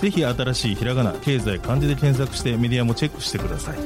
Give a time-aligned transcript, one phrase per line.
[0.00, 3.78] ぜひ新しいひらがな経済漢字で検索してメディアもチェックしてください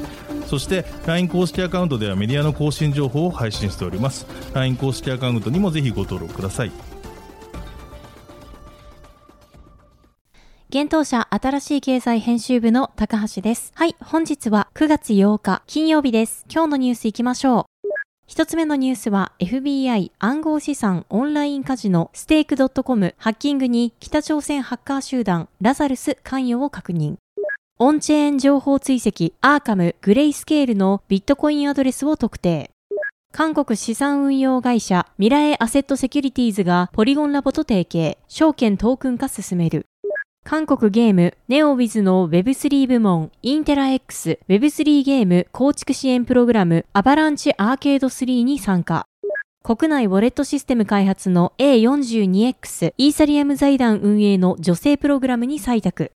[0.47, 6.71] そして LINE 公式アカウントではメディアの更新情報を配信しております LINE 公式アカウントにもぜひご登録ください
[10.73, 13.73] 現当社新しい経済編集部の高橋です。
[13.75, 16.45] はい、本日は9月8日金曜日です。
[16.49, 17.70] 今日のニュース行きましょう。
[18.31, 27.15] 一つ目のニュースは FBI 暗号資産オンラインカジノステーク .com ハッキングに北朝鮮ハッカー集団ラザルス関与を確認。
[27.77, 32.71] オンチェーン情報追跡アーカムグレイスケールのビットコインアドレスを特定。
[33.33, 39.87] 韓国資産運用会社ミラエアセットセキュリティーズがポリゴンラボと提携、証券トークン化進める。
[40.43, 49.05] 韓国ゲームネオウィズの Web3 部門インテラ X Web3 ゲーム構築支援プログラムアバランチアーケード3に参加。
[49.63, 56.11] 国内ウォレットシステム開発の A42X イーサリアム財団運営の女性プログラムに採択。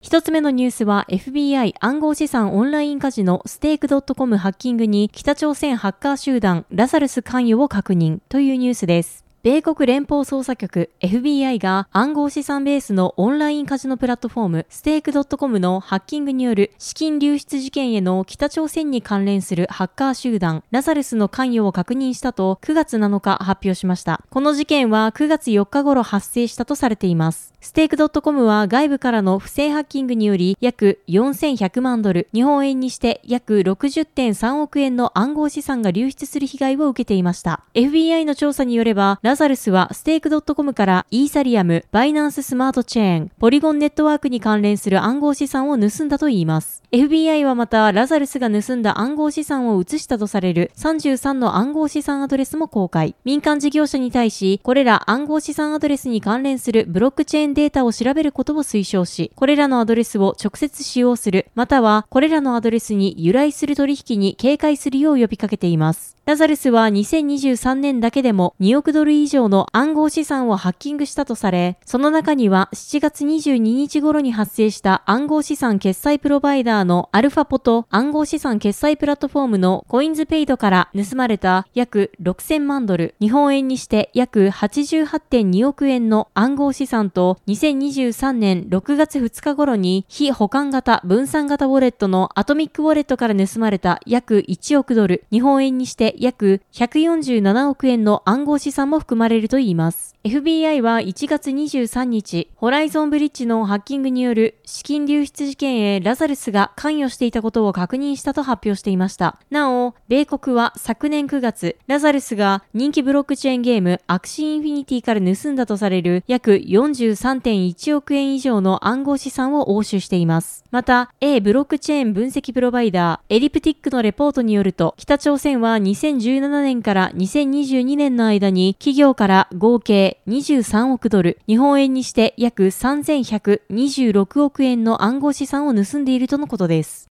[0.00, 9.24] 一つ目のニュースは FBI 暗号資産オンラインカジノステーク .com ハッキングに北朝鮮ハッカー集団ラザルス関与を確認というニュースです。
[9.42, 24.22] 米国連邦捜査局 FBI が暗号資産ベースのオンラインカジノプラットフォームステークドットコムのハッキングによる資金流出事件への北朝鮮に関連するハッカー集団ラザルスの関与を確認したと9月7日発表しました。
[24.30, 27.51] この事件は9月4日頃発生したとされています。
[27.64, 37.62] ステーク .com は外部からの不正ハッキングにより約4100万ドル、日本円にして約60.3億円の暗号資産が流出する被害を受けていました。
[37.74, 46.82] FBI の調査によれば、ラザルスはステーク .com からイーサリアム、バイナンススマートチェーン、ポリゴンネットワークに関連する暗号資産を盗んだといいます。
[46.90, 53.14] FBI はまた、ラザルスが盗んだ暗号資産を移したとされる33の暗号資産アドレスも公開。
[53.24, 66.16] 民間事業者に対し、これら暗号資産アドレスに関連するブロックチェーンデータを調べることを推奨し、これらのアドレスを直接使用する、またはこれらのアドレスに由来する取引に警戒するよう呼びかけています。
[66.24, 100.14] ラザルスは2023年だけでも2億ドル以上の暗号資産をハッキングしたとされ、その中には7月22日頃に発生した暗号資産決済プロバイダーのアルファポと暗号資産決済プラットフォームのコインズペイドから盗まれた約6000万ドル、日本円にして約88.2億円の暗号資産と2023年6月2日頃に非保管型分散型ウォレットのアトミックウォレットから盗まれた約1億ドル、日本円にして約147億円の暗号資産も含まれるといいます。
[100.24, 109.40] FBI は1月23日、ホライゾンブリッジのハッキングによる資金流出事件へラザルスが関与していたことを確認したと発表していました。
[109.50, 120.64] なお、米国は昨年9月、ラザルスが人気ブロックチェーンゲームアクシーインフィニティから盗んだとされる約43 3.1億円以上の暗号資産を押収しています。
[120.70, 137.08] また、A ブロックチェーン分析プロバイダー、エリプティックのレポートによると、北朝鮮は2017年から2022年の間に企業から合計23億ドル、日本円にして約3126億円の暗号資産を盗んでいるとのことです。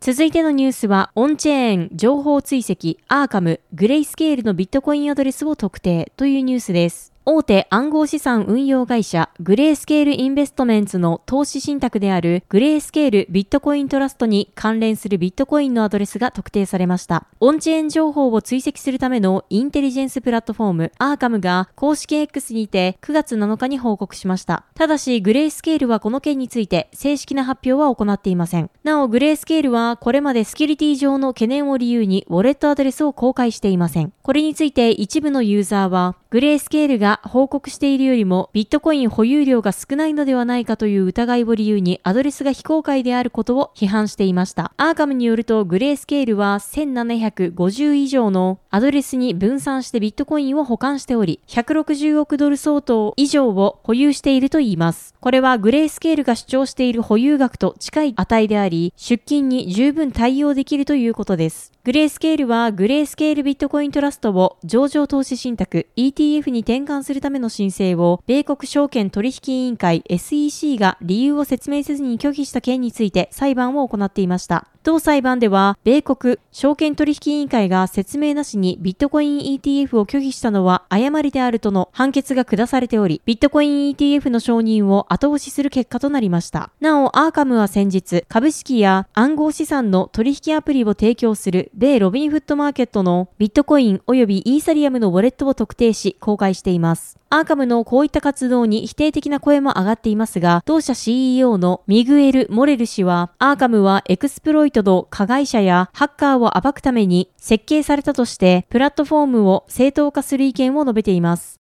[0.00, 7.11] 続いてのニュースは、オンチェーン情報追跡アーカムグレイスケールのビットコインアドレスを特定というニュースです。
[7.24, 17.28] 大手暗号資産運用会社グレースケールインベストメンツの投資信託であるグレースケールビットコイントラストに関連するビットコインのアドレスが特定されました。
[17.38, 24.64] オンチェーン情報を追跡するためのインテリジェンスプラットフォームアーカムが公式 X にて9月7日に報告しました。
[24.74, 28.68] ただしグレースケールはこの件について正式な発表は行っていません。
[28.82, 34.12] なおグレースケールはこれまでセキュリティ上の懸念を理由にウォレットアドレスを公開していません。
[34.22, 44.72] これについて一部のユーザーはグレースケールが報告しているよりもビットコイン保有量が少ないのではないかという疑いを理由にアドレスが非公開であることを批判していました。
[44.78, 55.14] アーカムによるとグレースケールは1750以上のアドレスに分散してビットコインを保管しており、160億ドル相当以上を保有しているといいます。
[55.20, 61.72] これはグレースケールが主張している保有額と近い値であり、出金に十分対応できるということです。
[61.84, 65.88] グレースケールはグレースケールビットコイントラストを上場投資信託
[66.22, 74.68] ETF に転換するための申請を、米国証券取引委員会 SEC が理由を説明せずに拒否した件について裁判を行っていました。
[74.84, 86.70] 同裁判では、米国証券取引委員会が説明なしにビットコイン ETF を拒否したのは誤りであるとの判決が下されており、ビットコイン ETF の承認を後押しする結果となりました。
[86.80, 97.21] なお、アーカムは先日、株式や暗号資産の取引アプリを提供する米ロビンフットマーケットのビットコイン及びイーサリアムのウォレットを特定し公開しています。
[97.34, 111.61] アーカムのこういった活動に否定的な声も上がっていますが、同社 CEO のミグエル・モレル氏は、アーカムはエクスプロイトの加害者やハッカーを暴くために設計されたとして、プラットフォームを正当化する意見を述べています。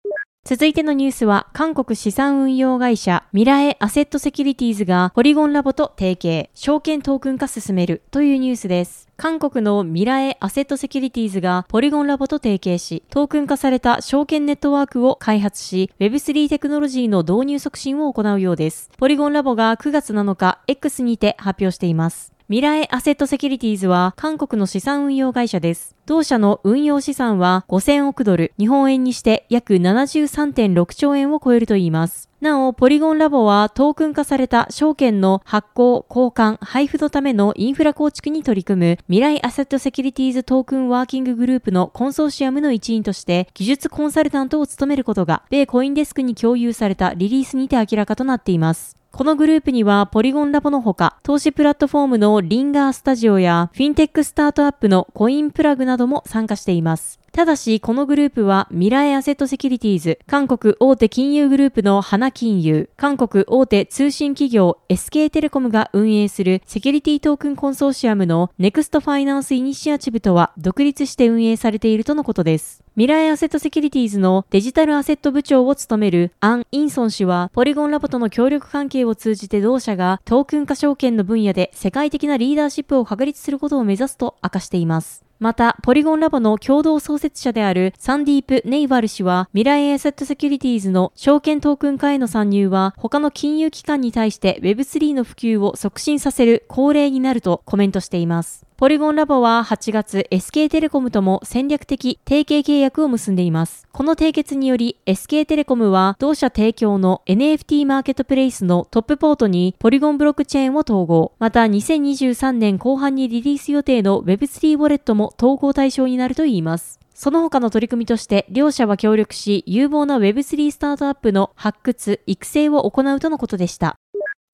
[0.44, 9.08] 続いてのニュースは、韓国資産運用会社ミラエアセットセキュリティーズがポリゴンラボと提携、証券トークン化進めるというニュースです。
[9.18, 18.90] 韓国のミラエアセットセキュリティーズがポリゴンラボと提携し、トークン化された証券ネットワークを開発し、Web3 テクノロジーの導入促進を行うようです。
[18.98, 22.34] ポリゴンラボが9月7日 X にて発表しています。
[22.52, 25.96] ミラエアセットセキュリティーズは韓国の資産運用会社です。
[26.06, 32.30] 同社の運用資産は5000億ドル、日本円にして約73.6兆円を超えるといいます。
[32.42, 49.01] なお、ポリゴンラボはトークン化された証券の発行、交換、配布のためのインフラ構築に取り組むミライアセットセキュリティーズトークンワーキンググループのコンソーシアムの一員として技術コンサルタントを務めることが米コインデスクに共有されたリリースにて明らかとなっています。
[49.12, 57.20] このグループにはポリゴンラボのほか、投資プラットフォームのリンガースタジオやフィンテックスタートアップのコインプラグなども参加しています。
[57.34, 72.82] ただし、このグループは、ミライアセットセキュリティーズ、韓国大手金融グループのハナ金融、韓国大手通信企業 SK テレコムが運営するセキュリティトークンコンソーシアムのネクストファイナンスイニシアチブとは独立して運営されているとのことです。
[72.98, 85.24] ミライアセットセキュリティーズのデジタルアセット部長を務めるアン・インソン氏は、ポリゴンラボとの協力関係を通じて同社がトークン化証券の分野で世界的なリーダーシップを確立することを目指すと明かしています。
[85.40, 98.66] また、ポリゴンラボの共同創設者であるサンディープ・ネイバル氏は、未来アセットセキュリティーズの証券トークン化への参入は、他の金融機関に対して Web3 の普及を促進させる恒例になるとコメントしています。
[98.82, 103.88] ポリゴンラボは8月 SK テレコムとも戦略的提携契約を結んでいます。
[103.92, 111.34] この締結により SK テレコムは同社提供の NFT マーケットプレイスのトップポートにポリゴンブロックチェーンを統合。
[111.38, 117.00] また2023年後半にリリース予定の Web3 ウォレットも統合対象になるといいます。
[117.14, 124.01] その他の取り組みとして、両社は協力し、有望な Web3 スタートアップの発掘、育成を行うとのことでした。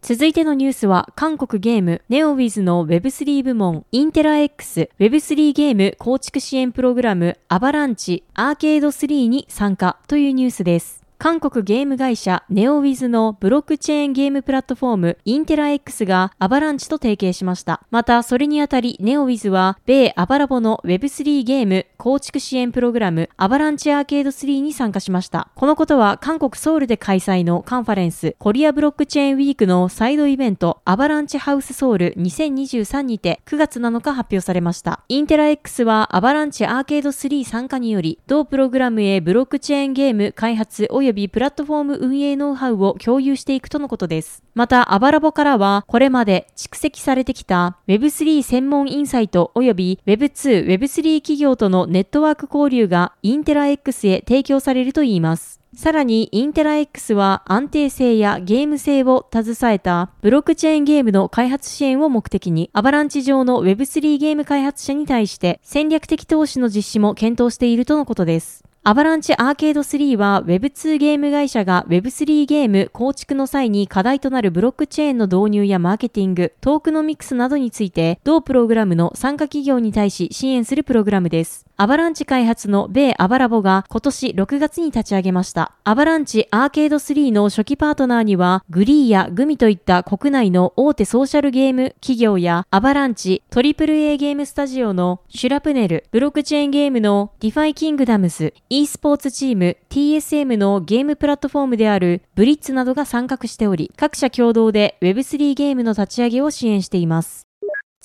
[0.01, 10.96] 続いてのニュースは、韓国ゲーム、ネオウィズの Web3 部門、インテラ X、Web3 ゲーム構築支援プログラム、アバランチ、アーケード3に参加というニュースです。
[11.19, 17.81] 韓国ゲーム会社ネオウィズのブロックチェーンゲームプラットフォームインテラ X がアバランチと提携しました。
[17.89, 25.49] また、それにあたりネオウィズは米アバラボの Web3 ゲーム構築支援プログラムアバランチアーケード3に参加しました。
[25.55, 35.03] このことは韓国ソウルで開催のカンファレンスコリアブロックチェーンウィークのサイドイベントアバランチハウスソウル2023にて9月7日発表されました。
[35.09, 44.43] インテラ X はアバランチアーケード3参加により同プログラムへブロックチェーンゲーム開発及及びプラットフォーム運営ノウハウを共有していくとのことです。
[44.53, 55.61] また、アバラボからは、これまで蓄積されてきた Web3 専門インサイト及び Web2、Web3 企業とのネットワーク交流がインテラ X へ提供されるといいます。
[55.75, 68.66] さらに、インテラ X は安定性やゲーム性を携えたブロックチェーンゲームの開発支援を目的に、アバランチ上の Web3 ゲーム開発者に対して戦略的投資の実施も検討しているとのことです。
[68.89, 81.66] アバランチアーケード3は Web2 ゲーム会社が Web3 ゲーム構築の際に課題となるブロックチェーンの導入やマーケティング、トークノミクスなどについて、同プログラムの参加企業に対し支援するプログラムです。
[81.79, 85.73] アバランチ開発の米アバラボが今年6月に立ち上げました。
[85.83, 107.46] アバランチアーケード3の初期パートナーには、グリーやグミといった国内の大手ソーシャルゲーム企業や、アバランチ、トリプル A ゲームスタジオのシュラプネル、ブロックチェーンゲームのディファイキングダムス、e スポーツチーム TSM のゲームプラットフォームであるブリッツなどが参画しており、各社共同で Web3 ゲームの立ち上げを支援しています。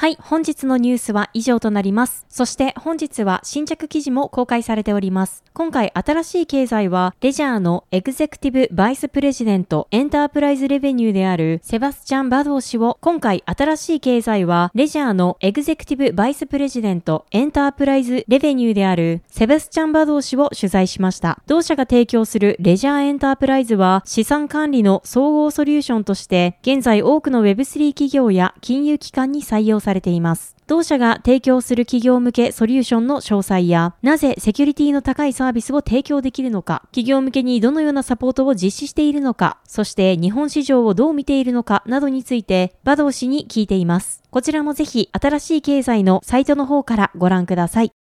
[0.00, 2.24] はい、本日のニュースは以上となります。
[2.28, 5.42] そして本日は新着記事も公開されております。
[5.52, 21.42] 今回新しい経済は、レジャーのエグゼクティブバイスプレジデントエンタープライズレベニューであるセバスチャン・バドー氏を、今回新しい経済は、レジャーのエグゼクティブバイスプレジデントエンタープライズレベニューであるセバスチャン・バドー氏を取材しました。
[21.48, 30.54] 同社が提供するレジャーエンタープライズは、資産管理の総合ソリューションとして、現在多くの Web3 企業や金融機関に採用されされています。
[30.66, 44.22] 同社が提供する企業向けソリューションの詳細や、なぜセキュリティの高いサービスを提供できるのか、企業向けにどのようなサポートを実施しているのか、そして日本市場をどう見ているのかなどについて、バドウ氏に聞いています。
[44.30, 47.97] こちらもぜひ新しい経済のサイトの方からご覧ください。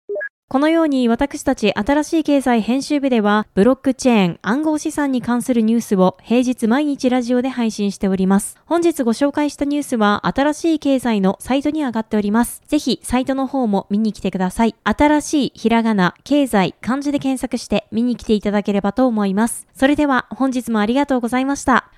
[0.50, 8.56] このように私たち新しい経済編集部ではブロックチェーン暗号資産に関するニュースを平日毎日ラジオで配信しております。
[8.66, 12.62] 本日ご紹介したニュースは新しい経済のサイトに上がっております。
[12.66, 14.76] ぜひサイトの方も見に来てください。
[14.86, 19.68] 新しいひらがな、経済、漢字で検索して見に来ていただければと思います。
[19.76, 21.92] それでは本日もありがとうございました。